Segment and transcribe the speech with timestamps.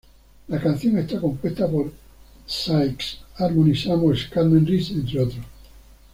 [0.47, 1.93] La canción está compuesta por
[2.47, 5.45] Sykes, Harmony Samuels, Carmen Reece entre otros.